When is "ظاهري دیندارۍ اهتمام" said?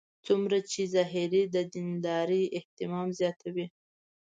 0.93-3.07